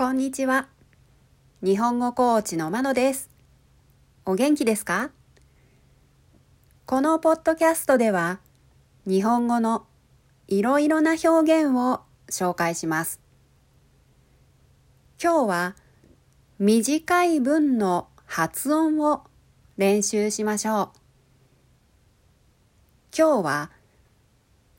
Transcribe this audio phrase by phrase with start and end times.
[0.00, 0.66] こんにちは。
[1.62, 3.28] 日本語コーチのまのです。
[4.24, 5.10] お元気ですか？
[6.86, 8.40] このポッドキャストでは、
[9.04, 9.84] 日本語の
[10.48, 12.00] いろいろな表現を
[12.30, 13.20] 紹介します。
[15.22, 15.76] 今日は
[16.58, 19.24] 短い文の発音を
[19.76, 20.98] 練習しましょう。
[23.14, 23.70] 今日は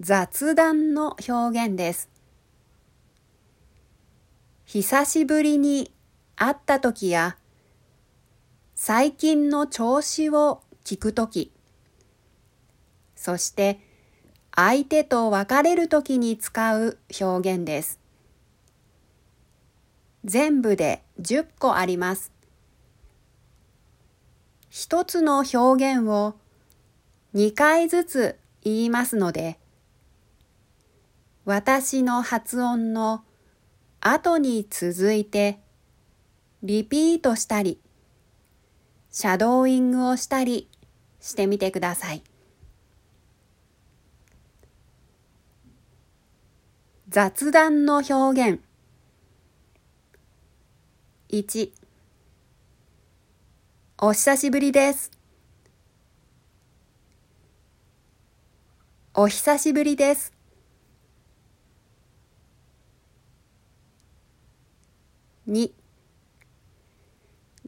[0.00, 2.10] 雑談の表現です。
[4.66, 5.92] 久しぶりに
[6.36, 7.36] 会った時や
[8.74, 11.52] 最近の調子を聞く時
[13.14, 13.80] そして
[14.56, 17.98] 相手と別れる時に使う表現です。
[20.24, 22.32] 全部で10個あります。
[24.70, 25.56] 一つの表
[25.96, 26.34] 現を
[27.34, 29.58] 2回ずつ言いますので、
[31.44, 33.24] 私の発音の
[34.06, 35.60] 後に続いて
[36.62, 37.80] リピートしたり、
[39.10, 40.68] シャドーイングをしたり
[41.20, 42.22] してみてください。
[47.08, 48.60] 雑談の表現
[51.30, 51.72] 1
[54.02, 55.10] お久しぶりです。
[59.14, 60.33] お久しぶりです。
[65.46, 65.72] 2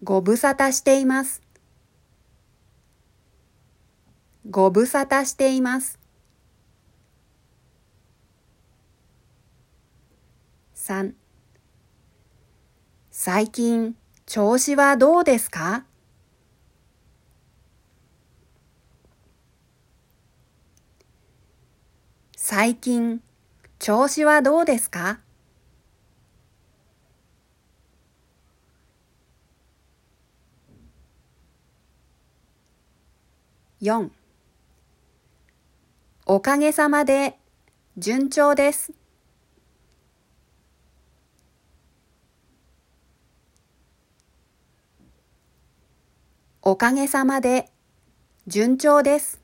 [0.02, 1.42] ご無沙汰しています。
[4.48, 5.98] ご無沙汰しています。
[10.74, 11.14] 3
[13.10, 15.84] 最近調子はどうですか？
[22.36, 23.20] 最近
[23.78, 25.20] 調子はどうですか？
[33.82, 34.10] 4
[36.24, 37.38] おかげさまで
[37.98, 38.92] 順調です。
[46.62, 47.70] おかげさまで
[48.46, 49.42] 順調です。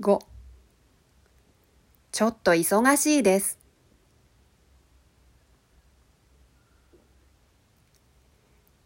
[0.00, 0.18] 5
[2.12, 3.61] ちょっと忙しいです。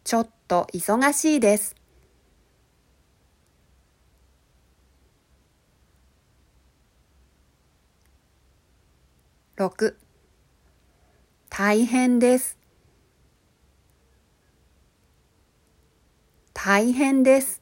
[0.07, 1.75] ちょっと忙しいです。
[9.57, 9.97] 6
[11.49, 12.57] 大変です。
[16.53, 17.59] 大変です。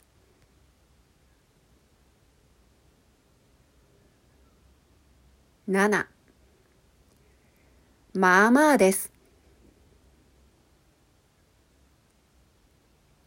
[5.67, 6.05] 7
[8.13, 9.14] まあまあです。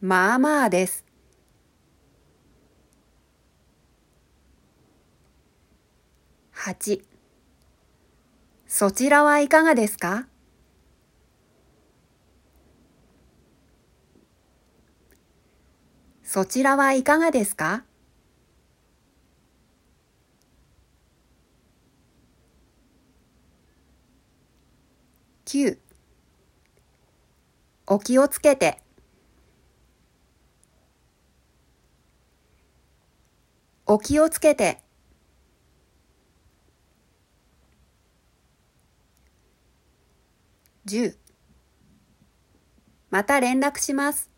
[0.01, 1.03] まあまあです。
[6.53, 7.01] 8
[8.65, 10.27] そちらはいかがですか？
[16.23, 17.83] そちらはいかがですか
[25.45, 25.77] ？9
[27.87, 28.81] お気をつけて。
[33.91, 34.77] お気をつけて。
[40.85, 41.17] 10
[43.09, 44.29] また連絡します。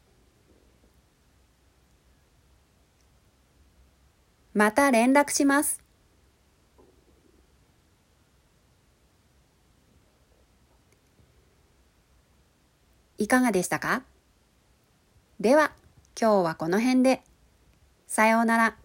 [4.54, 5.82] また連絡します。
[13.18, 14.04] いかがでしたか？
[15.42, 15.74] では、
[16.18, 17.22] 今日はこの辺で。
[18.08, 18.81] さようなら。